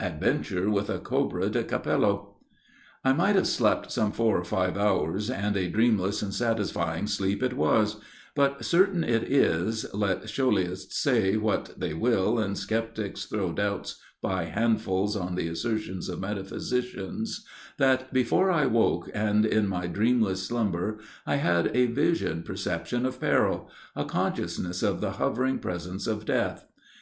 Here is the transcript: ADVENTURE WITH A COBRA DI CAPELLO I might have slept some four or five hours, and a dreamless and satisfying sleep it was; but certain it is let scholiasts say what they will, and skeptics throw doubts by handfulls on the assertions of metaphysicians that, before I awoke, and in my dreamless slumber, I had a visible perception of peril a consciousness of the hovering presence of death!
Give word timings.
ADVENTURE 0.00 0.70
WITH 0.70 0.88
A 0.88 0.98
COBRA 0.98 1.50
DI 1.50 1.64
CAPELLO 1.64 2.38
I 3.04 3.12
might 3.12 3.36
have 3.36 3.46
slept 3.46 3.92
some 3.92 4.12
four 4.12 4.38
or 4.38 4.42
five 4.42 4.78
hours, 4.78 5.28
and 5.28 5.58
a 5.58 5.68
dreamless 5.68 6.22
and 6.22 6.32
satisfying 6.32 7.06
sleep 7.06 7.42
it 7.42 7.52
was; 7.52 7.98
but 8.34 8.64
certain 8.64 9.04
it 9.04 9.24
is 9.24 9.84
let 9.92 10.22
scholiasts 10.22 10.94
say 10.94 11.36
what 11.36 11.78
they 11.78 11.92
will, 11.92 12.38
and 12.38 12.56
skeptics 12.56 13.26
throw 13.26 13.52
doubts 13.52 14.00
by 14.22 14.44
handfulls 14.46 15.16
on 15.16 15.34
the 15.34 15.48
assertions 15.48 16.08
of 16.08 16.18
metaphysicians 16.18 17.44
that, 17.76 18.10
before 18.10 18.50
I 18.50 18.62
awoke, 18.62 19.10
and 19.12 19.44
in 19.44 19.68
my 19.68 19.86
dreamless 19.86 20.44
slumber, 20.44 20.96
I 21.26 21.36
had 21.36 21.70
a 21.76 21.84
visible 21.88 22.40
perception 22.40 23.04
of 23.04 23.20
peril 23.20 23.68
a 23.94 24.06
consciousness 24.06 24.82
of 24.82 25.02
the 25.02 25.10
hovering 25.20 25.58
presence 25.58 26.06
of 26.06 26.24
death! 26.24 26.64